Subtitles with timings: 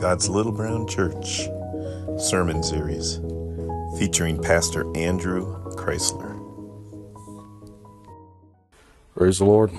[0.00, 1.48] God's Little Brown Church
[2.18, 3.18] sermon series
[3.98, 6.36] featuring Pastor Andrew Chrysler.
[9.16, 9.72] Praise the Lord.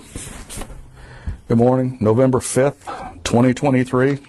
[1.48, 4.20] Good morning, November 5th, 2023.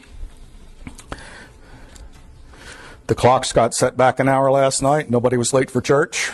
[3.09, 5.11] The clocks got set back an hour last night.
[5.11, 6.31] Nobody was late for church.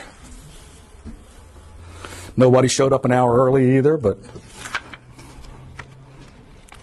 [2.37, 4.19] Nobody showed up an hour early either, but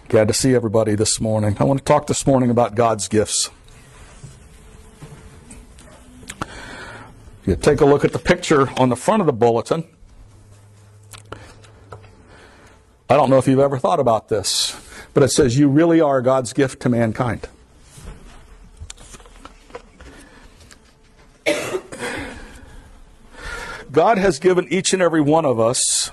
[0.08, 1.56] glad to see everybody this morning.
[1.58, 3.50] I want to talk this morning about God's gifts.
[7.46, 9.84] You take a look at the picture on the front of the bulletin.
[13.08, 14.78] I don't know if you've ever thought about this,
[15.14, 17.48] but it says, You really are God's gift to mankind.
[23.92, 26.10] God has given each and every one of us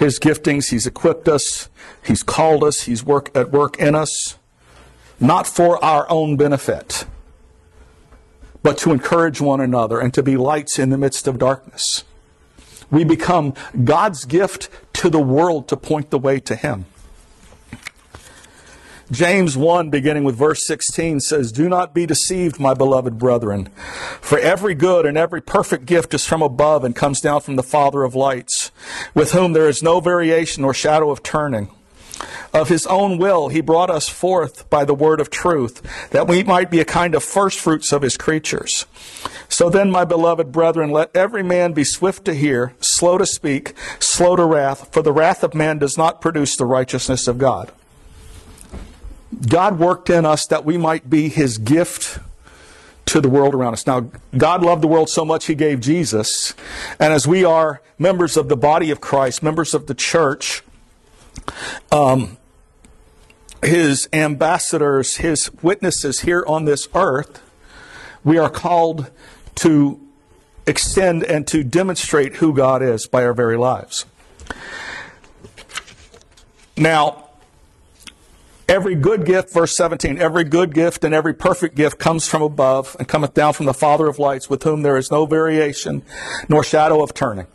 [0.00, 0.70] his giftings.
[0.70, 1.68] He's equipped us.
[2.04, 2.82] He's called us.
[2.84, 4.38] He's work at work in us,
[5.20, 7.04] not for our own benefit,
[8.62, 12.04] but to encourage one another and to be lights in the midst of darkness.
[12.90, 13.52] We become
[13.84, 16.86] God's gift to the world to point the way to Him.
[19.10, 23.66] James 1, beginning with verse 16, says, Do not be deceived, my beloved brethren,
[24.20, 27.64] for every good and every perfect gift is from above and comes down from the
[27.64, 28.70] Father of lights,
[29.12, 31.70] with whom there is no variation or shadow of turning.
[32.54, 36.44] Of his own will, he brought us forth by the word of truth, that we
[36.44, 38.86] might be a kind of firstfruits of his creatures.
[39.48, 43.74] So then, my beloved brethren, let every man be swift to hear, slow to speak,
[43.98, 47.72] slow to wrath, for the wrath of man does not produce the righteousness of God.
[49.48, 52.18] God worked in us that we might be his gift
[53.06, 53.86] to the world around us.
[53.86, 56.54] Now, God loved the world so much he gave Jesus.
[56.98, 60.62] And as we are members of the body of Christ, members of the church,
[61.90, 62.38] um,
[63.62, 67.42] his ambassadors, his witnesses here on this earth,
[68.24, 69.10] we are called
[69.56, 70.00] to
[70.66, 74.06] extend and to demonstrate who God is by our very lives.
[76.76, 77.29] Now,
[78.70, 82.94] Every good gift, verse 17, every good gift and every perfect gift comes from above
[83.00, 86.02] and cometh down from the Father of lights, with whom there is no variation
[86.48, 87.48] nor shadow of turning.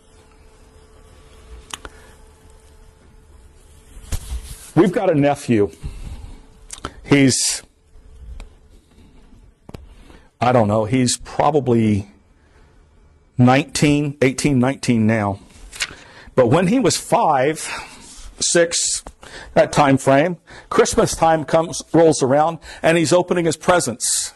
[4.75, 5.71] We've got a nephew.
[7.05, 7.63] He's,
[10.41, 12.11] I don't know, he's probably
[13.37, 15.39] 19, 18, 19 now.
[16.35, 17.69] But when he was five,
[18.39, 19.03] six,
[19.53, 20.37] that time frame.
[20.69, 24.33] Christmas time comes rolls around, and he's opening his presents.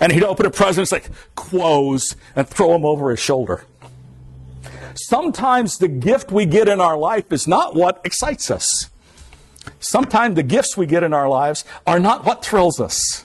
[0.00, 3.64] and he'd open a present, like quos, and throw them over his shoulder.
[4.94, 8.90] Sometimes the gift we get in our life is not what excites us.
[9.78, 13.24] Sometimes the gifts we get in our lives are not what thrills us.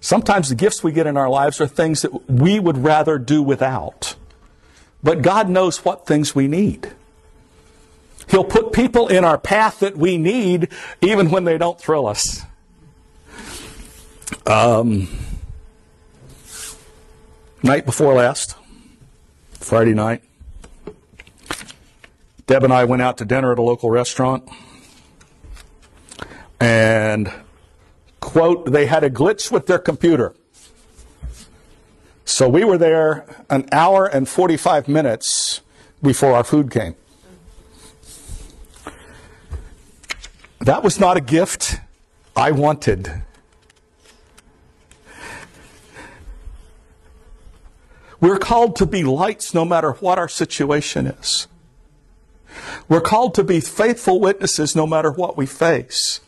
[0.00, 3.42] Sometimes the gifts we get in our lives are things that we would rather do
[3.42, 4.14] without.
[5.02, 6.92] But God knows what things we need.
[8.28, 10.68] He'll put people in our path that we need
[11.00, 12.42] even when they don't thrill us.
[14.46, 15.08] Um,
[17.62, 18.56] night before last,
[19.52, 20.22] Friday night,
[22.46, 24.48] Deb and I went out to dinner at a local restaurant.
[26.60, 27.32] And,
[28.20, 30.34] quote, they had a glitch with their computer.
[32.24, 35.60] So we were there an hour and 45 minutes
[36.02, 36.94] before our food came.
[40.66, 41.78] That was not a gift
[42.34, 43.22] I wanted.
[48.20, 51.46] We're called to be lights no matter what our situation is.
[52.88, 56.20] We're called to be faithful witnesses no matter what we face.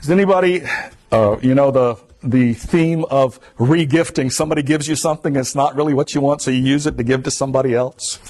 [0.00, 0.62] Is anybody,
[1.10, 4.30] uh, you know, the the theme of regifting?
[4.30, 7.02] Somebody gives you something that's not really what you want, so you use it to
[7.02, 8.20] give to somebody else.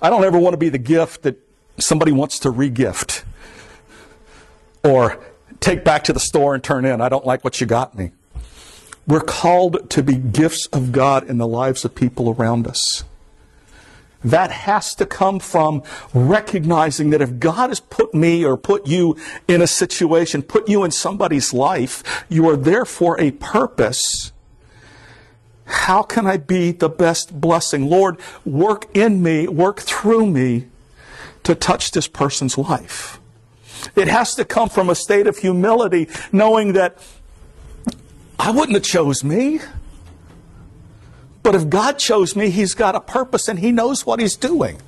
[0.00, 1.36] I don't ever want to be the gift that
[1.78, 3.24] somebody wants to regift
[4.84, 5.18] or
[5.60, 7.00] take back to the store and turn in.
[7.00, 8.12] I don't like what you got me.
[9.06, 13.04] We're called to be gifts of God in the lives of people around us.
[14.22, 19.16] That has to come from recognizing that if God has put me or put you
[19.46, 24.32] in a situation, put you in somebody's life, you are there for a purpose.
[25.68, 27.90] How can I be the best blessing?
[27.90, 30.66] Lord, work in me, work through me
[31.44, 33.20] to touch this person's life.
[33.94, 36.98] It has to come from a state of humility, knowing that
[38.38, 39.60] I wouldn't have chose me.
[41.42, 44.80] But if God chose me, He's got a purpose and He knows what He's doing.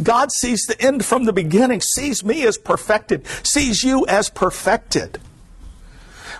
[0.00, 5.18] God sees the end from the beginning, sees me as perfected, sees you as perfected.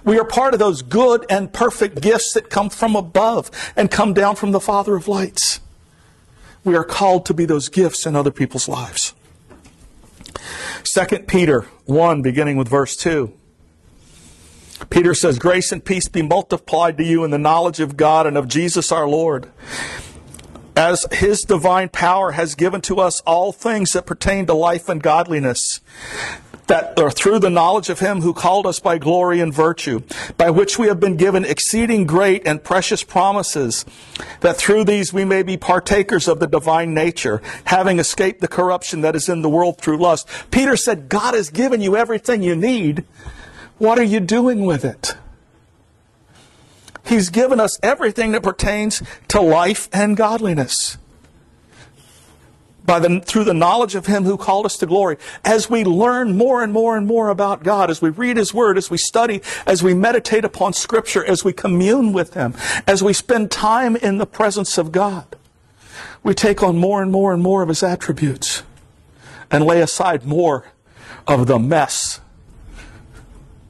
[0.05, 4.15] We are part of those good and perfect gifts that come from above and come
[4.15, 5.61] down from the Father of lights.
[6.65, 9.15] We are called to be those gifts in other people's lives.
[10.85, 13.33] 2 Peter 1, beginning with verse 2.
[14.89, 18.37] Peter says, Grace and peace be multiplied to you in the knowledge of God and
[18.37, 19.49] of Jesus our Lord
[20.81, 25.03] as his divine power has given to us all things that pertain to life and
[25.03, 25.83] godliness
[26.69, 30.01] that are through the knowledge of him who called us by glory and virtue
[30.39, 33.85] by which we have been given exceeding great and precious promises
[34.41, 39.03] that through these we may be partakers of the divine nature having escaped the corruption
[39.03, 40.27] that is in the world through lust.
[40.51, 43.05] Peter said god has given you everything you need.
[43.77, 45.15] What are you doing with it
[47.11, 50.97] He's given us everything that pertains to life and godliness.
[52.85, 55.17] By the, through the knowledge of Him who called us to glory.
[55.45, 58.79] As we learn more and more and more about God, as we read His Word,
[58.79, 62.55] as we study, as we meditate upon Scripture, as we commune with Him,
[62.87, 65.35] as we spend time in the presence of God,
[66.23, 68.63] we take on more and more and more of His attributes
[69.51, 70.65] and lay aside more
[71.27, 72.21] of the mess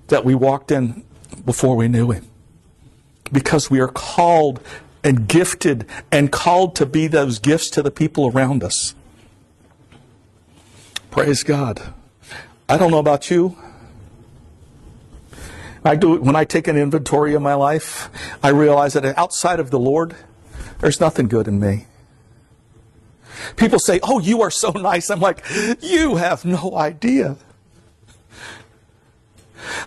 [0.08, 1.04] that we walked in
[1.46, 2.29] before we knew Him
[3.32, 4.60] because we are called
[5.02, 8.94] and gifted and called to be those gifts to the people around us.
[11.10, 11.94] Praise God.
[12.68, 13.56] I don't know about you.
[15.84, 18.10] I do when I take an inventory of my life,
[18.42, 20.14] I realize that outside of the Lord,
[20.80, 21.86] there's nothing good in me.
[23.56, 25.44] People say, "Oh, you are so nice." I'm like,
[25.80, 27.36] "You have no idea."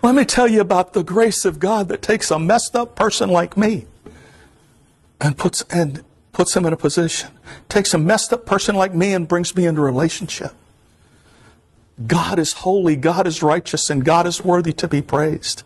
[0.02, 3.28] Let me tell you about the grace of God that takes a messed up person
[3.28, 3.86] like me
[5.20, 7.30] and puts and puts him in a position.
[7.68, 10.52] Takes a messed up person like me and brings me into relationship.
[12.06, 15.62] God is holy, God is righteous, and God is worthy to be praised.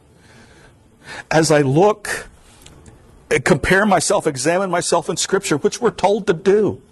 [1.31, 2.29] As I look,
[3.45, 6.83] compare myself, examine myself in Scripture, which we're told to do.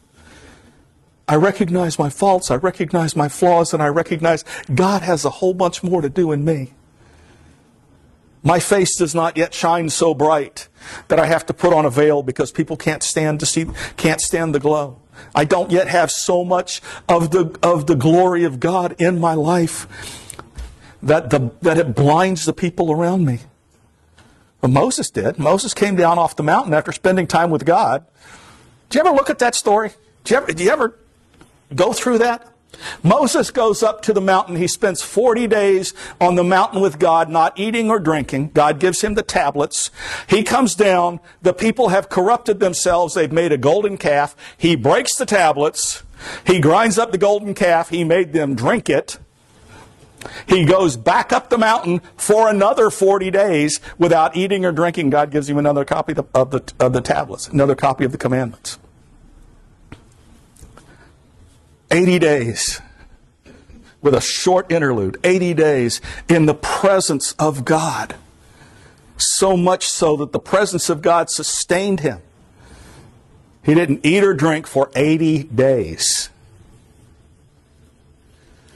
[1.29, 5.55] I recognize my faults, I recognize my flaws, and I recognize God has a whole
[5.55, 6.73] bunch more to do in me.
[8.43, 10.69] My face does not yet shine so bright
[11.09, 13.67] that I have to put on a veil because people can't stand to see,
[13.97, 15.00] can't stand the glow.
[15.35, 19.35] I don't yet have so much of the, of the glory of God in my
[19.35, 19.87] life
[21.03, 23.41] that, the, that it blinds the people around me.
[24.61, 25.38] But Moses did.
[25.38, 28.05] Moses came down off the mountain after spending time with God.
[28.88, 29.91] Do you ever look at that story?
[30.25, 30.99] Do you ever, do you ever
[31.75, 32.53] go through that?
[33.03, 34.57] Moses goes up to the mountain.
[34.57, 38.51] He spends 40 days on the mountain with God, not eating or drinking.
[38.55, 39.91] God gives him the tablets.
[40.29, 41.21] He comes down.
[41.43, 43.15] The people have corrupted themselves.
[43.15, 44.37] They've made a golden calf.
[44.57, 46.03] He breaks the tablets.
[46.47, 47.91] He grinds up the golden calf.
[47.91, 49.19] He made them drink it.
[50.49, 55.11] He goes back up the mountain for another 40 days without eating or drinking.
[55.11, 58.12] God gives him another copy of the, of the, of the tablets, another copy of
[58.12, 58.79] the commandments.
[61.97, 62.83] 80 days
[64.03, 68.17] with a short interlude, 80 days in the presence of God.
[69.17, 72.21] So much so that the presence of God sustained him.
[73.63, 76.29] He didn't eat or drink for 80 days.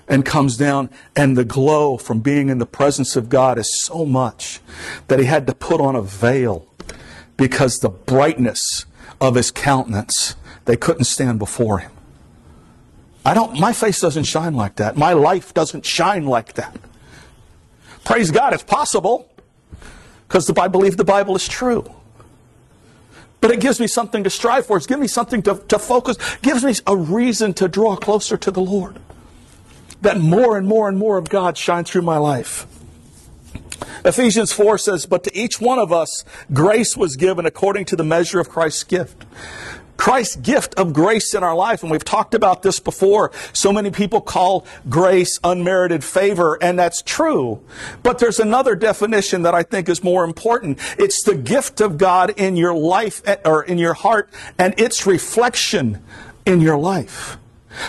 [0.09, 4.07] And comes down, and the glow from being in the presence of God is so
[4.07, 4.61] much
[5.09, 6.67] that he had to put on a veil
[7.37, 8.87] because the brightness
[9.21, 11.93] of his countenance, they couldn't stand before him.
[13.25, 14.97] I don't, my face doesn't shine like that.
[14.97, 16.77] My life doesn't shine like that.
[18.05, 19.31] Praise God, it's possible
[20.27, 21.85] because I believe the Bible is true.
[23.41, 24.77] But it gives me something to strive for.
[24.77, 26.17] It gives me something to, to focus.
[26.35, 28.99] It gives me a reason to draw closer to the Lord.
[30.03, 32.67] That more and more and more of God shine through my life.
[34.05, 38.05] Ephesians 4 says, But to each one of us grace was given according to the
[38.05, 39.25] measure of Christ's gift.
[40.01, 41.83] Christ's gift of grace in our life.
[41.83, 43.33] And we've talked about this before.
[43.53, 47.63] So many people call grace unmerited favor, and that's true.
[48.03, 50.79] But there's another definition that I think is more important.
[50.99, 55.07] It's the gift of God in your life eh, or in your heart and its
[55.07, 56.03] reflection
[56.47, 57.37] in your life.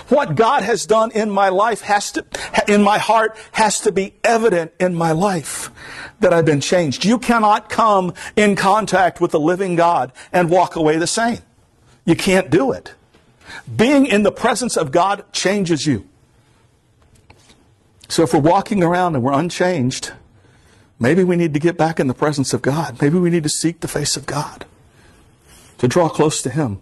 [0.10, 2.26] What God has done in my life has to,
[2.68, 5.72] in my heart, has to be evident in my life
[6.20, 7.06] that I've been changed.
[7.06, 11.40] You cannot come in contact with the living God and walk away the same.
[12.06, 12.94] You can't do it.
[13.74, 16.08] Being in the presence of God changes you.
[18.08, 20.12] So if we're walking around and we're unchanged,
[21.00, 23.02] maybe we need to get back in the presence of God.
[23.02, 24.66] Maybe we need to seek the face of God
[25.78, 26.80] to draw close to Him.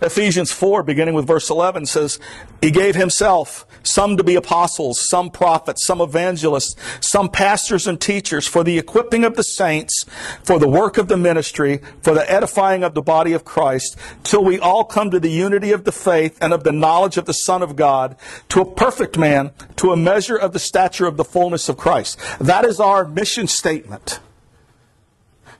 [0.00, 2.18] Ephesians 4, beginning with verse 11, says,
[2.60, 8.46] He gave Himself some to be apostles, some prophets, some evangelists, some pastors and teachers
[8.46, 10.04] for the equipping of the saints,
[10.44, 14.44] for the work of the ministry, for the edifying of the body of Christ, till
[14.44, 17.34] we all come to the unity of the faith and of the knowledge of the
[17.34, 18.16] Son of God,
[18.50, 22.18] to a perfect man, to a measure of the stature of the fullness of Christ.
[22.40, 24.20] That is our mission statement.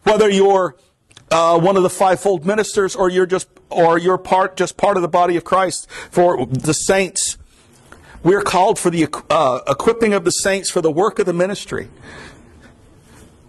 [0.04, 0.76] Whether you're
[1.32, 5.02] uh, one of the fivefold ministers, or you're just, or you're part, just part of
[5.02, 7.38] the body of Christ for the saints.
[8.22, 11.88] We're called for the uh, equipping of the saints for the work of the ministry.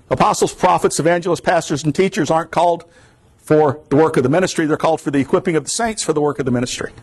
[0.09, 2.85] Apostles, prophets, evangelists, pastors, and teachers aren't called
[3.37, 4.65] for the work of the ministry.
[4.65, 6.93] They're called for the equipping of the saints for the work of the ministry.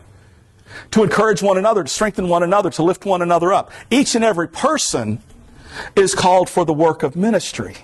[0.91, 3.71] To encourage one another, to strengthen one another, to lift one another up.
[3.91, 5.21] Each and every person
[5.95, 7.75] is called for the work of ministry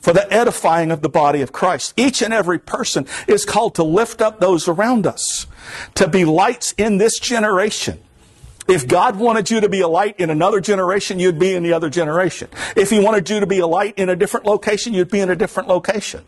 [0.00, 1.94] for the edifying of the body of Christ.
[1.96, 5.46] Each and every person is called to lift up those around us,
[5.94, 8.00] to be lights in this generation.
[8.68, 11.72] If God wanted you to be a light in another generation, you'd be in the
[11.72, 12.48] other generation.
[12.74, 15.30] If He wanted you to be a light in a different location, you'd be in
[15.30, 16.24] a different location.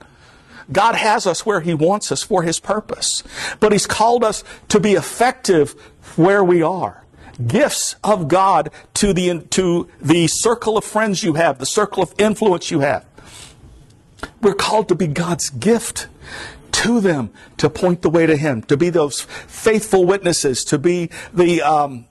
[0.70, 3.24] God has us where He wants us for His purpose.
[3.58, 5.72] But He's called us to be effective
[6.16, 7.04] where we are.
[7.44, 12.14] Gifts of God to the, to the circle of friends you have, the circle of
[12.18, 13.04] influence you have.
[14.40, 16.08] We're called to be God's gift
[16.72, 21.10] to them to point the way to Him, to be those faithful witnesses, to be
[21.32, 22.06] the um,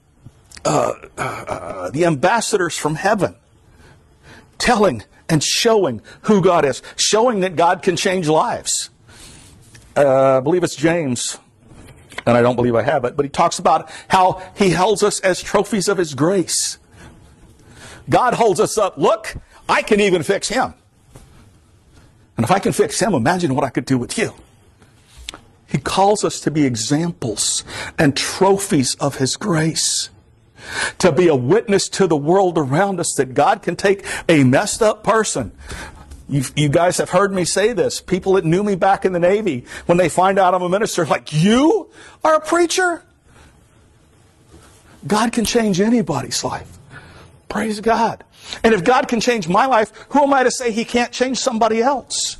[0.64, 3.34] uh, uh, the ambassadors from heaven,
[4.58, 8.90] telling and showing who God is, showing that God can change lives.
[9.96, 11.38] Uh, I believe it's James,
[12.26, 15.20] and I don't believe I have it, but he talks about how He holds us
[15.20, 16.78] as trophies of His grace.
[18.08, 18.96] God holds us up.
[18.96, 19.36] Look,
[19.68, 20.74] I can even fix Him.
[22.38, 24.32] And if I can fix him, imagine what I could do with you.
[25.66, 27.64] He calls us to be examples
[27.98, 30.08] and trophies of his grace.
[31.00, 34.82] To be a witness to the world around us that God can take a messed
[34.82, 35.50] up person.
[36.28, 38.00] You, you, guys have heard me say this.
[38.00, 41.04] People that knew me back in the Navy, when they find out I'm a minister,
[41.06, 41.90] like, you
[42.22, 43.02] are a preacher?
[45.06, 46.78] God can change anybody's life.
[47.48, 48.22] Praise God.
[48.62, 51.38] And if God can change my life, who am I to say He can't change
[51.38, 52.36] somebody else?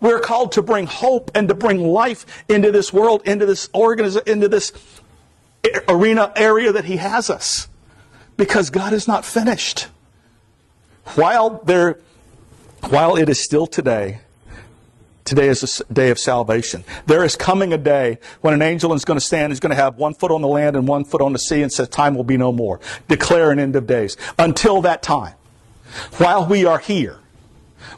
[0.00, 3.68] We're called to bring hope and to bring life into this world, into this
[4.26, 4.72] into this
[5.88, 7.68] arena area that He has us.
[8.36, 9.86] Because God is not finished.
[11.14, 11.98] While there,
[12.88, 14.20] while it is still today,
[15.24, 16.84] Today is a day of salvation.
[17.06, 19.76] There is coming a day when an angel is going to stand, is going to
[19.76, 22.14] have one foot on the land and one foot on the sea and says, time
[22.14, 22.80] will be no more.
[23.06, 24.16] Declare an end of days.
[24.38, 25.34] Until that time,
[26.16, 27.18] while we are here,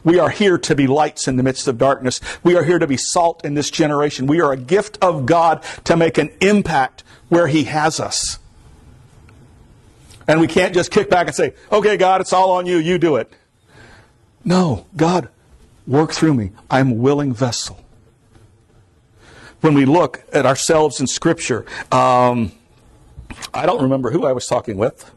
[0.03, 2.21] we are here to be lights in the midst of darkness.
[2.43, 4.27] We are here to be salt in this generation.
[4.27, 8.37] We are a gift of God to make an impact where He has us.
[10.27, 12.77] And we can't just kick back and say, okay, God, it's all on you.
[12.77, 13.31] You do it.
[14.43, 15.29] No, God,
[15.87, 16.51] Work through me.
[16.69, 17.79] I'm a willing vessel.
[19.61, 22.51] When we look at ourselves in Scripture, um,
[23.53, 25.11] I don't remember who I was talking with,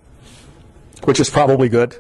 [1.05, 1.97] which is probably good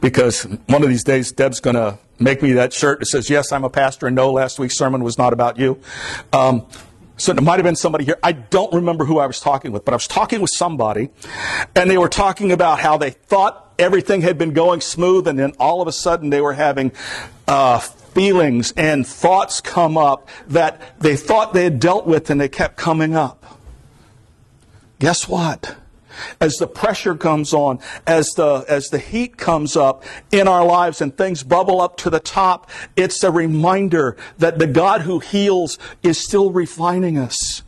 [0.00, 3.52] because one of these days Deb's going to make me that shirt that says, Yes,
[3.52, 5.80] I'm a pastor, and no, last week's sermon was not about you.
[6.32, 6.66] Um,
[7.16, 8.18] so it might have been somebody here.
[8.22, 11.10] I don't remember who I was talking with, but I was talking with somebody,
[11.76, 15.52] and they were talking about how they thought everything had been going smooth, and then
[15.60, 16.90] all of a sudden they were having
[17.46, 17.80] uh,
[18.14, 22.76] feelings and thoughts come up that they thought they had dealt with and they kept
[22.76, 23.58] coming up.
[24.98, 25.76] Guess what?
[26.40, 31.00] As the pressure comes on, as the, as the heat comes up in our lives
[31.00, 35.76] and things bubble up to the top, it's a reminder that the God who heals
[36.04, 37.62] is still refining us.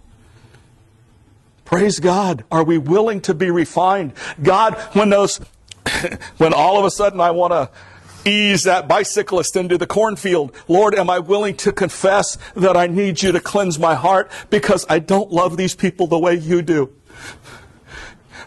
[1.65, 2.45] Praise God.
[2.53, 4.13] Are we willing to be refined?
[4.41, 5.41] God, when those,
[6.39, 7.69] when all of a sudden I want to
[8.27, 10.53] ease that bicyclist into the cornfield.
[10.69, 14.85] Lord, am I willing to confess that I need you to cleanse my heart because
[14.89, 16.93] I don't love these people the way you do?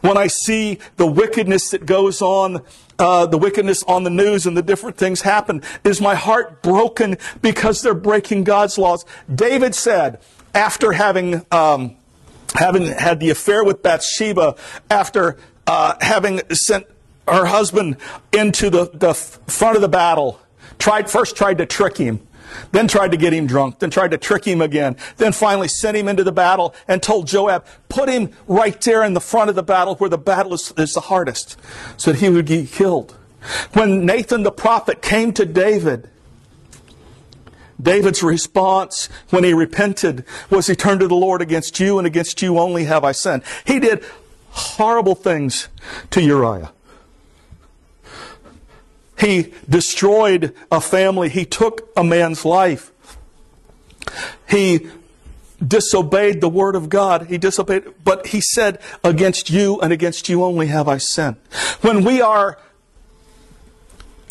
[0.01, 2.63] When I see the wickedness that goes on,
[2.97, 7.17] uh, the wickedness on the news and the different things happen, is my heart broken
[7.41, 9.05] because they're breaking God's laws?
[9.33, 10.19] David said,
[10.53, 11.95] after having um,
[12.55, 14.55] having had the affair with Bathsheba,
[14.89, 16.87] after uh, having sent
[17.33, 17.97] her husband
[18.33, 20.39] into the, the front of the battle.
[20.77, 22.25] Tried first tried to trick him,
[22.71, 25.97] then tried to get him drunk, then tried to trick him again, then finally sent
[25.97, 29.55] him into the battle and told Joab, put him right there in the front of
[29.55, 31.57] the battle where the battle is, is the hardest,
[31.97, 33.17] so that he would be killed.
[33.73, 36.09] When Nathan the prophet came to David
[37.81, 42.41] David's response when he repented was he turned to the Lord against you and against
[42.41, 43.43] you only have I sinned.
[43.65, 44.03] He did
[44.49, 45.69] horrible things
[46.11, 46.71] to Uriah.
[49.19, 51.29] He destroyed a family.
[51.29, 52.91] He took a man's life.
[54.47, 54.87] He
[55.65, 57.27] disobeyed the word of God.
[57.27, 61.35] He disobeyed, but he said, against you and against you only have I sinned.
[61.81, 62.57] When we are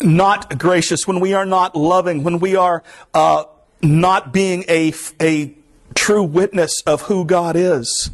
[0.01, 3.43] not gracious, when we are not loving, when we are uh,
[3.81, 5.53] not being a, a
[5.93, 8.09] true witness of who God is,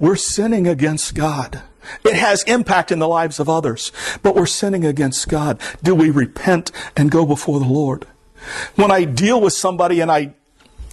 [0.00, 1.62] we're sinning against God.
[2.04, 3.92] It has impact in the lives of others,
[4.22, 5.60] but we're sinning against God.
[5.82, 8.06] Do we repent and go before the Lord?
[8.76, 10.34] When I deal with somebody and I,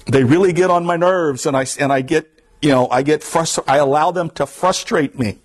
[0.08, 2.30] they really get on my nerves and I, and I get,
[2.62, 5.40] you know, I get frustrated, I allow them to frustrate me.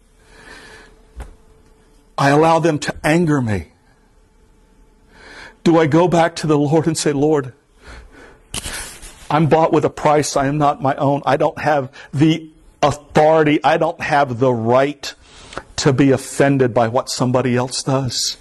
[2.17, 3.69] I allow them to anger me.
[5.65, 7.53] Do I go back to the Lord and say, Lord,
[9.31, 10.37] I'm bought with a price.
[10.37, 11.23] I am not my own.
[11.25, 12.51] I don't have the
[12.83, 13.63] authority.
[13.63, 15.15] I don't have the right
[15.77, 18.37] to be offended by what somebody else does.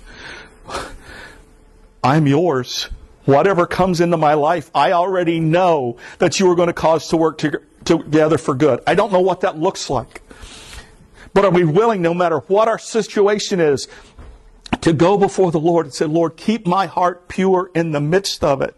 [2.04, 2.90] I'm yours.
[3.26, 7.18] Whatever comes into my life, I already know that you are going to cause to
[7.18, 8.82] work to, together for good.
[8.88, 10.22] I don't know what that looks like.
[11.34, 13.88] But are we willing, no matter what our situation is,
[14.82, 18.44] to go before the Lord and say, Lord, keep my heart pure in the midst
[18.44, 18.76] of it?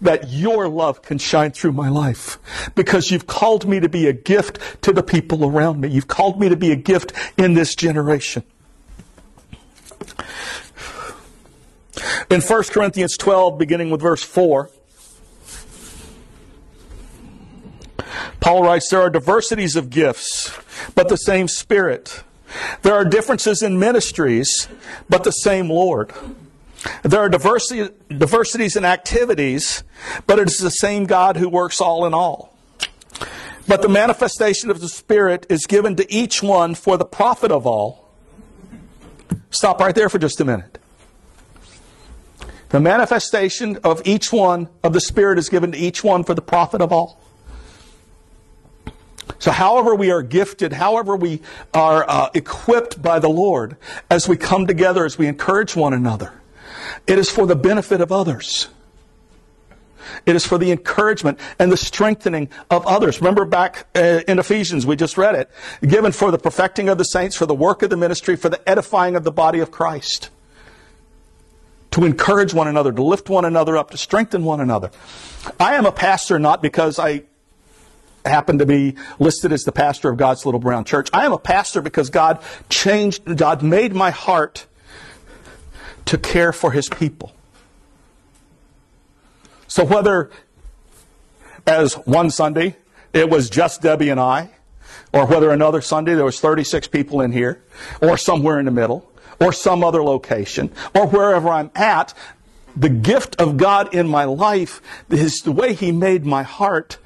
[0.00, 2.38] That your love can shine through my life
[2.74, 5.88] because you've called me to be a gift to the people around me.
[5.88, 8.42] You've called me to be a gift in this generation.
[12.30, 14.70] In 1 Corinthians 12, beginning with verse 4,
[18.40, 20.56] Paul writes, There are diversities of gifts,
[20.94, 22.22] but the same Spirit.
[22.82, 24.68] There are differences in ministries,
[25.08, 26.12] but the same Lord.
[27.02, 29.84] There are diversity, diversities in activities,
[30.26, 32.56] but it is the same God who works all in all.
[33.68, 37.66] But the manifestation of the Spirit is given to each one for the profit of
[37.66, 38.08] all.
[39.50, 40.78] Stop right there for just a minute.
[42.70, 46.42] The manifestation of each one of the Spirit is given to each one for the
[46.42, 47.20] profit of all.
[49.38, 51.40] So, however we are gifted, however we
[51.72, 53.76] are uh, equipped by the Lord,
[54.10, 56.39] as we come together, as we encourage one another,
[57.06, 58.68] it is for the benefit of others.
[60.26, 63.20] It is for the encouragement and the strengthening of others.
[63.20, 65.50] Remember back uh, in Ephesians, we just read it.
[65.86, 68.68] Given for the perfecting of the saints, for the work of the ministry, for the
[68.68, 70.30] edifying of the body of Christ.
[71.92, 74.90] To encourage one another, to lift one another up, to strengthen one another.
[75.58, 77.24] I am a pastor not because I
[78.24, 81.08] happen to be listed as the pastor of God's Little Brown Church.
[81.12, 84.66] I am a pastor because God changed, God made my heart
[86.06, 87.32] to care for his people.
[89.66, 90.30] So whether
[91.66, 92.76] as one Sunday
[93.12, 94.50] it was just Debbie and I,
[95.12, 97.62] or whether another Sunday there was 36 people in here,
[98.00, 99.10] or somewhere in the middle,
[99.40, 102.14] or some other location, or wherever I'm at,
[102.76, 106.98] the gift of God in my life is the way He made my heart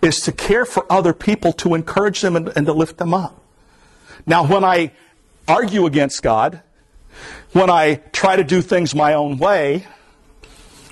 [0.00, 3.42] is to care for other people, to encourage them and, and to lift them up.
[4.26, 4.92] Now, when I
[5.46, 6.62] argue against God,
[7.52, 9.86] when I try to do things my own way,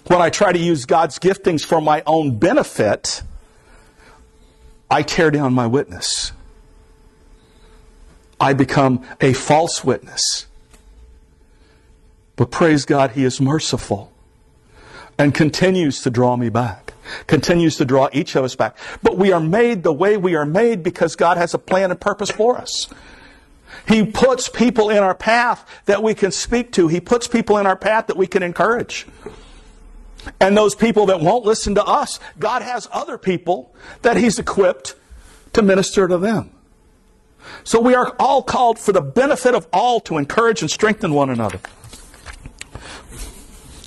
[0.07, 3.23] when I try to use God's giftings for my own benefit,
[4.90, 6.33] I tear down my witness.
[8.40, 10.47] I become a false witness.
[12.37, 14.12] But praise God, He is merciful
[15.18, 16.94] and continues to draw me back,
[17.27, 18.77] continues to draw each of us back.
[19.03, 22.01] But we are made the way we are made because God has a plan and
[22.01, 22.88] purpose for us.
[23.87, 26.88] He puts people in our path that we can speak to.
[26.88, 29.07] He puts people in our path that we can encourage.
[30.40, 34.94] And those people that won't listen to us, God has other people that He's equipped
[35.54, 36.50] to minister to them.
[37.64, 41.31] So we are all called for the benefit of all to encourage and strengthen one
[41.31, 41.61] another.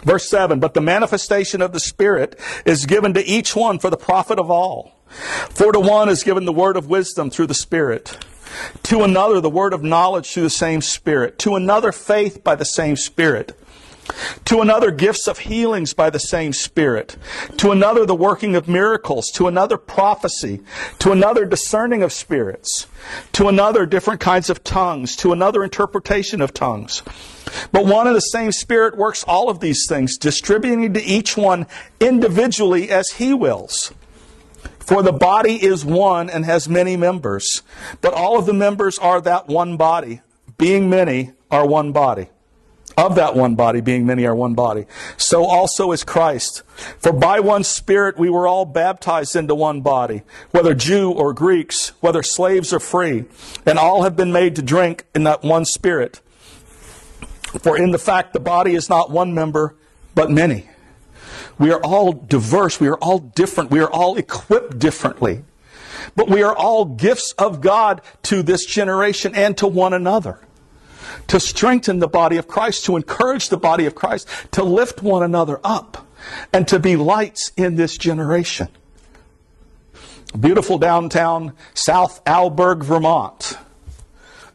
[0.03, 3.97] Verse 7 But the manifestation of the Spirit is given to each one for the
[3.97, 4.97] profit of all.
[5.49, 8.17] For to one is given the word of wisdom through the Spirit
[8.83, 11.37] to another, the word of knowledge through the same Spirit.
[11.39, 13.57] To another, faith by the same Spirit.
[14.45, 17.15] To another, gifts of healings by the same Spirit.
[17.57, 19.29] To another, the working of miracles.
[19.35, 20.61] To another, prophecy.
[20.99, 22.87] To another, discerning of spirits.
[23.33, 25.15] To another, different kinds of tongues.
[25.17, 27.03] To another, interpretation of tongues.
[27.71, 31.67] But one and the same Spirit works all of these things, distributing to each one
[31.99, 33.93] individually as He wills.
[34.81, 37.61] For the body is one and has many members,
[38.01, 40.21] but all of the members are that one body.
[40.57, 42.27] Being many are one body.
[42.97, 44.85] of that one body, being many are one body.
[45.17, 46.63] So also is Christ.
[46.99, 51.89] For by one Spirit we were all baptized into one body, whether Jew or Greeks,
[52.01, 53.25] whether slaves or free,
[53.65, 56.19] and all have been made to drink in that one Spirit.
[57.59, 59.75] For in the fact the body is not one member,
[60.13, 60.67] but many.
[61.62, 62.80] We are all diverse.
[62.80, 63.69] We are all different.
[63.69, 65.43] We are all equipped differently.
[66.15, 70.39] But we are all gifts of God to this generation and to one another
[71.28, 75.21] to strengthen the body of Christ, to encourage the body of Christ, to lift one
[75.21, 76.08] another up,
[76.52, 78.69] and to be lights in this generation.
[80.38, 83.56] Beautiful downtown South Alburgh, Vermont,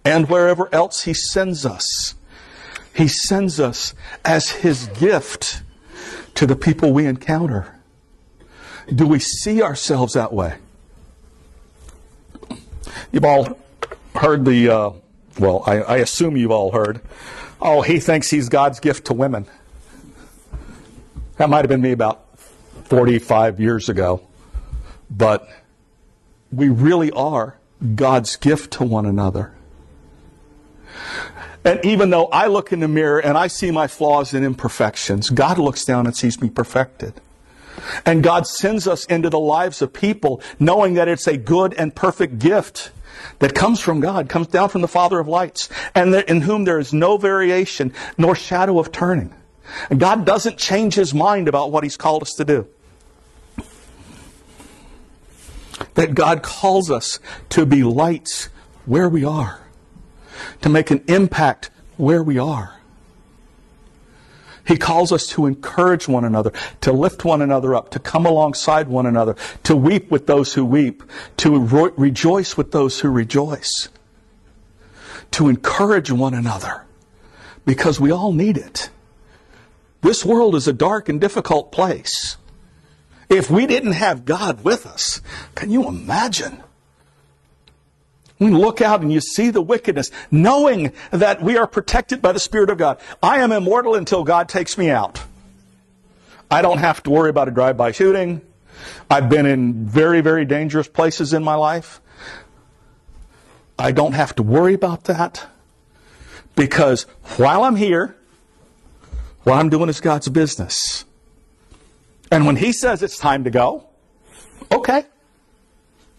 [0.05, 2.17] and wherever else He sends us.
[2.93, 5.63] He sends us as His gift
[6.37, 7.79] to the people we encounter.
[8.95, 10.59] Do we see ourselves that way?
[13.11, 13.59] You've all
[14.15, 14.91] heard the uh,
[15.39, 17.01] well, I, I assume you've all heard,
[17.61, 19.47] oh, he thinks he's God's gift to women.
[21.37, 22.39] That might have been me about
[22.85, 24.23] 45 years ago.
[25.11, 25.49] But
[26.51, 27.59] we really are
[27.95, 29.53] God's gift to one another.
[31.67, 35.31] And even though I look in the mirror and I see my flaws and imperfections,
[35.31, 37.15] God looks down and sees me perfected.
[38.05, 41.93] And God sends us into the lives of people knowing that it's a good and
[41.93, 42.93] perfect gift
[43.41, 46.79] that comes from God, comes down from the Father of lights, and in whom there
[46.79, 49.35] is no variation nor shadow of turning.
[49.91, 52.69] And God doesn't change his mind about what he's called us to do.
[55.95, 57.19] That God calls us
[57.51, 58.51] to be lights
[58.85, 59.66] where we are,
[60.63, 62.73] to make an impact where we are.
[64.67, 68.89] He calls us to encourage one another, to lift one another up, to come alongside
[68.89, 71.05] one another, to weep with those who weep,
[71.37, 71.59] to
[71.97, 73.89] rejoice with those who rejoice,
[75.31, 76.85] to encourage one another,
[77.65, 78.91] because we all need it.
[80.03, 82.37] This world is a dark and difficult place.
[83.29, 85.21] If we didn't have God with us,
[85.55, 86.63] can you imagine?
[88.39, 92.41] You look out and you see the wickedness, knowing that we are protected by the
[92.41, 93.01] Spirit of God.
[93.23, 95.23] I am immortal until God takes me out.
[96.51, 98.43] I don't have to worry about a drive-by shooting.
[99.11, 102.01] I've been in very, very dangerous places in my life.
[103.79, 105.47] I don't have to worry about that
[106.55, 107.03] because
[107.37, 108.17] while I'm here,
[109.45, 111.05] what I'm doing is God's business.
[112.31, 113.89] And when He says it's time to go,
[114.71, 115.05] okay.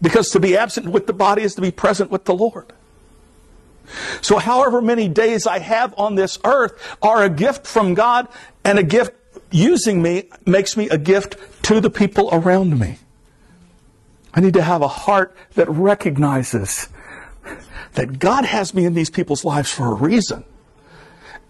[0.02, 2.72] Because to be absent with the body is to be present with the Lord.
[4.22, 8.28] So, however many days I have on this earth are a gift from God,
[8.64, 9.14] and a gift
[9.50, 12.98] using me makes me a gift to the people around me.
[14.34, 16.90] I need to have a heart that recognizes
[17.94, 20.44] that God has me in these people's lives for a reason.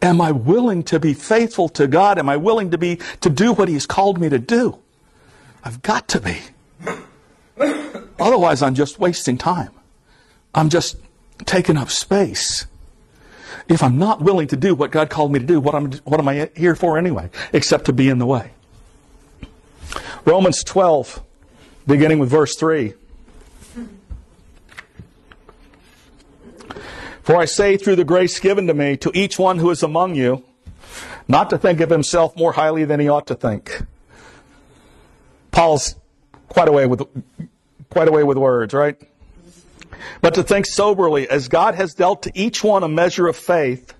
[0.01, 2.19] Am I willing to be faithful to God?
[2.19, 4.77] Am I willing to be to do what He's called me to do?
[5.63, 6.38] I've got to be.
[8.19, 9.71] Otherwise, I'm just wasting time.
[10.53, 10.97] I'm just
[11.45, 12.65] taking up space.
[13.67, 16.19] If I'm not willing to do what God called me to do, what, am what
[16.19, 17.30] am I here for anyway?
[17.53, 18.51] Except to be in the way.
[20.25, 21.21] Romans 12,
[21.86, 22.93] beginning with verse 3.
[27.21, 30.15] For I say through the grace given to me to each one who is among
[30.15, 30.45] you,
[31.27, 33.84] not to think of himself more highly than he ought to think.
[35.51, 35.95] Paul's
[36.47, 37.01] quite away with
[37.97, 38.95] quite away with words, right?
[40.21, 43.95] But to think soberly, as God has dealt to each one a measure of faith.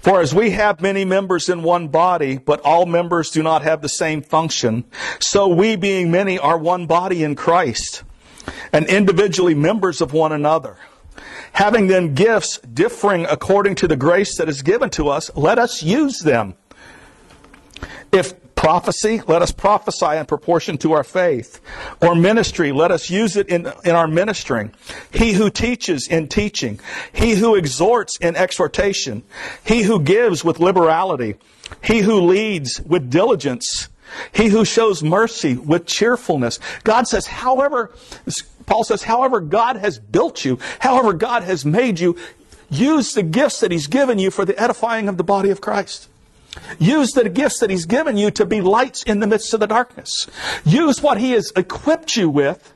[0.00, 3.80] For as we have many members in one body, but all members do not have
[3.80, 4.84] the same function,
[5.18, 8.02] so we being many are one body in Christ,
[8.70, 10.76] and individually members of one another.
[11.52, 15.82] Having then gifts differing according to the grace that is given to us, let us
[15.82, 16.54] use them.
[18.12, 21.60] If Prophecy, let us prophesy in proportion to our faith.
[22.02, 24.72] Or ministry, let us use it in, in our ministering.
[25.12, 26.80] He who teaches in teaching.
[27.12, 29.22] He who exhorts in exhortation.
[29.64, 31.36] He who gives with liberality.
[31.84, 33.88] He who leads with diligence.
[34.32, 36.58] He who shows mercy with cheerfulness.
[36.82, 37.92] God says, however,
[38.64, 42.16] Paul says, however God has built you, however God has made you,
[42.70, 46.08] use the gifts that He's given you for the edifying of the body of Christ.
[46.78, 49.66] Use the gifts that He's given you to be lights in the midst of the
[49.66, 50.26] darkness.
[50.64, 52.74] Use what He has equipped you with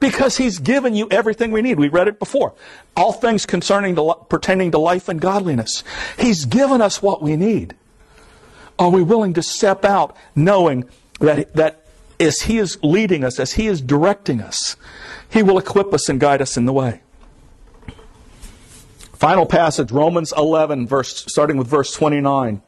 [0.00, 1.78] because He's given you everything we need.
[1.78, 2.54] We read it before.
[2.96, 5.84] All things concerning the, pertaining to life and godliness.
[6.18, 7.74] He's given us what we need.
[8.78, 10.84] Are we willing to step out knowing
[11.20, 11.86] that, that
[12.18, 14.76] as He is leading us, as He is directing us,
[15.28, 17.00] He will equip us and guide us in the way?
[19.12, 22.60] Final passage, Romans 11, verse, starting with verse 29,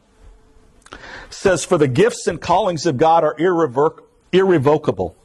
[1.30, 5.16] says, For the gifts and callings of God are irrevoc- irrevocable.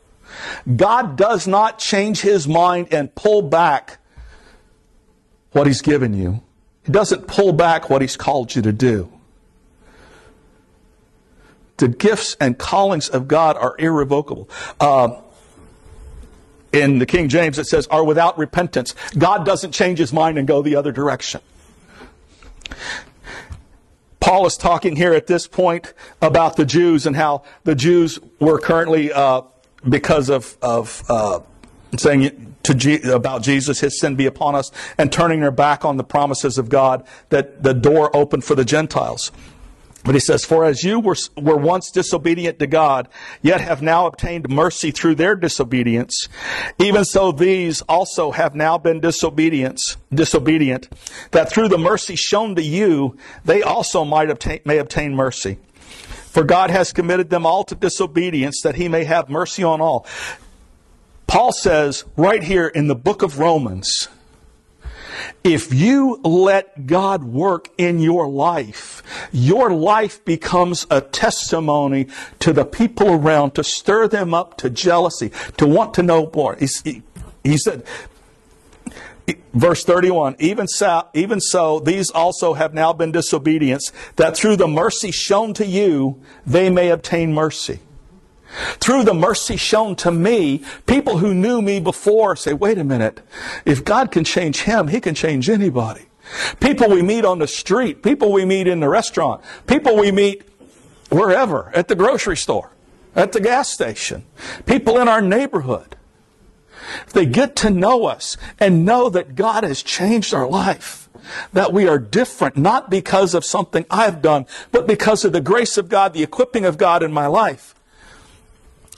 [0.75, 3.97] God does not change his mind and pull back
[5.51, 6.41] what he's given you.
[6.83, 9.11] He doesn't pull back what he's called you to do.
[11.77, 14.49] The gifts and callings of God are irrevocable.
[14.79, 15.21] Uh,
[16.71, 18.93] in the King James, it says, are without repentance.
[19.17, 21.41] God doesn't change his mind and go the other direction.
[24.29, 28.59] Paul is talking here at this point about the Jews and how the Jews were
[28.59, 29.41] currently, uh,
[29.89, 31.39] because of, of uh,
[31.97, 36.03] saying to about Jesus, his sin be upon us, and turning their back on the
[36.03, 39.31] promises of God, that the door opened for the Gentiles.
[40.03, 43.09] But he says, For as you were, were once disobedient to God,
[43.41, 46.27] yet have now obtained mercy through their disobedience,
[46.77, 50.89] even so these also have now been disobedience, disobedient,
[51.31, 55.57] that through the mercy shown to you, they also might obtain, may obtain mercy.
[56.29, 60.05] For God has committed them all to disobedience, that he may have mercy on all.
[61.27, 64.07] Paul says right here in the book of Romans,
[65.43, 72.07] if you let God work in your life, your life becomes a testimony
[72.39, 76.57] to the people around to stir them up to jealousy, to want to know more.
[76.83, 77.03] He,
[77.43, 77.83] he said,
[79.53, 84.67] verse 31 even so, even so these also have now been disobedience that through the
[84.67, 87.79] mercy shown to you they may obtain mercy
[88.79, 93.21] through the mercy shown to me, people who knew me before say, wait a minute,
[93.65, 96.05] if God can change him, he can change anybody.
[96.59, 100.43] People we meet on the street, people we meet in the restaurant, people we meet
[101.09, 102.71] wherever, at the grocery store,
[103.15, 104.25] at the gas station,
[104.65, 105.95] people in our neighborhood.
[107.05, 111.09] If they get to know us and know that God has changed our life,
[111.53, 115.77] that we are different, not because of something I've done, but because of the grace
[115.77, 117.75] of God, the equipping of God in my life,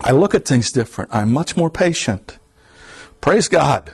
[0.04, 1.14] I look at things different.
[1.14, 2.40] I'm much more patient.
[3.22, 3.94] Praise God.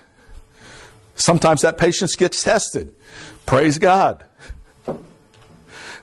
[1.15, 2.95] Sometimes that patience gets tested.
[3.45, 4.23] Praise God.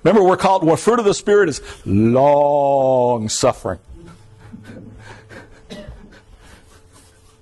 [0.03, 3.79] Remember, we're called, what fruit of the Spirit is long suffering.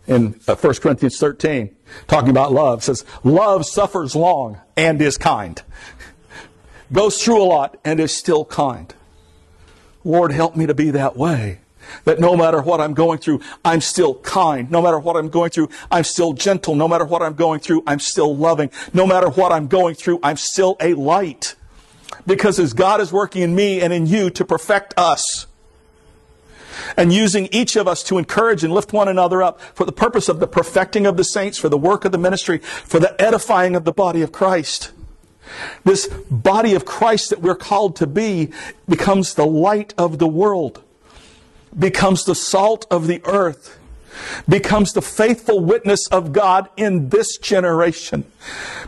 [0.07, 1.75] In uh, 1 Corinthians 13,
[2.07, 5.61] talking about love, says, Love suffers long and is kind.
[6.93, 8.95] Goes through a lot and is still kind.
[10.05, 11.62] Lord, help me to be that way.
[12.05, 14.71] That no matter what I'm going through, I'm still kind.
[14.71, 16.75] No matter what I'm going through, I'm still gentle.
[16.75, 18.71] No matter what I'm going through, I'm still loving.
[18.93, 21.55] No matter what I'm going through, I'm still a light.
[22.27, 25.47] Because as God is working in me and in you to perfect us,
[26.97, 30.29] and using each of us to encourage and lift one another up for the purpose
[30.29, 33.77] of the perfecting of the saints, for the work of the ministry, for the edifying
[33.77, 34.91] of the body of Christ.
[35.85, 38.51] This body of Christ that we're called to be
[38.89, 40.83] becomes the light of the world
[41.79, 43.79] becomes the salt of the earth,
[44.49, 48.25] becomes the faithful witness of God in this generation.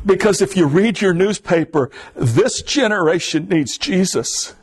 [0.05, 4.55] Because if you read your newspaper, this generation needs Jesus.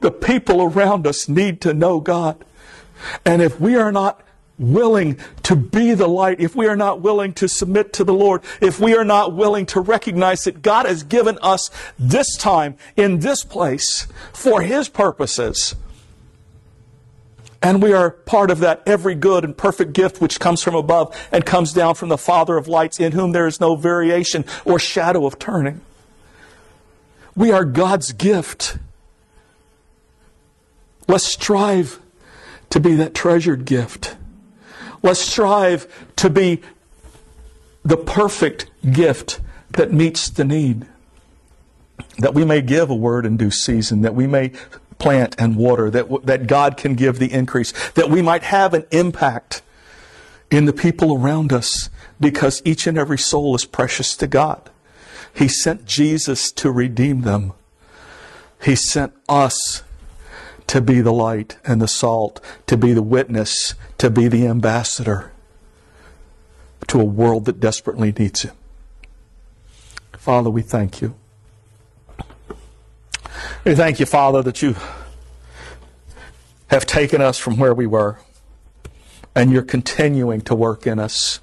[0.00, 2.44] The people around us need to know God.
[3.24, 4.22] And if we are not
[4.58, 8.42] willing to be the light, if we are not willing to submit to the Lord,
[8.60, 13.20] if we are not willing to recognize that God has given us this time in
[13.20, 15.74] this place for His purposes,
[17.62, 21.16] and we are part of that every good and perfect gift which comes from above
[21.30, 24.78] and comes down from the Father of lights, in whom there is no variation or
[24.78, 25.80] shadow of turning.
[27.36, 28.78] We are God's gift.
[31.06, 31.98] Let's strive
[32.70, 34.16] to be that treasured gift.
[35.02, 36.62] Let's strive to be
[37.84, 40.86] the perfect gift that meets the need.
[42.18, 44.52] That we may give a word in due season, that we may
[45.00, 48.86] plant and water, that, that God can give the increase, that we might have an
[48.92, 49.62] impact
[50.50, 54.70] in the people around us because each and every soul is precious to God.
[55.34, 57.52] He sent Jesus to redeem them.
[58.62, 59.82] He sent us
[60.66, 65.32] to be the light and the salt, to be the witness, to be the ambassador
[66.88, 68.54] to a world that desperately needs Him.
[70.12, 71.14] Father, we thank you.
[73.64, 74.76] We thank you, Father, that you
[76.68, 78.18] have taken us from where we were
[79.34, 81.40] and you're continuing to work in us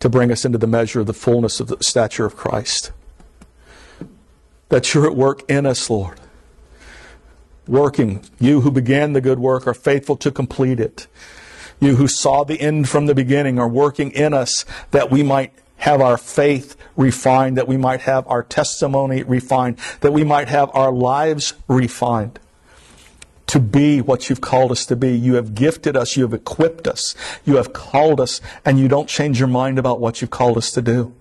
[0.00, 2.92] to bring us into the measure of the fullness of the stature of Christ.
[4.68, 6.20] That you're at work in us, Lord.
[7.66, 8.24] Working.
[8.38, 11.06] You who began the good work are faithful to complete it.
[11.80, 15.52] You who saw the end from the beginning are working in us that we might
[15.78, 20.70] have our faith refined, that we might have our testimony refined, that we might have
[20.74, 22.38] our lives refined
[23.46, 25.16] to be what you've called us to be.
[25.16, 29.08] You have gifted us, you have equipped us, you have called us, and you don't
[29.08, 31.14] change your mind about what you've called us to do.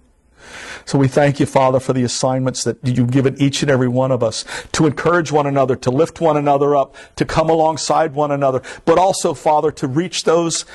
[0.86, 4.12] So we thank you, Father, for the assignments that you've given each and every one
[4.12, 8.32] of us to encourage one another, to lift one another up, to come alongside one
[8.32, 10.66] another, but also, Father, to reach those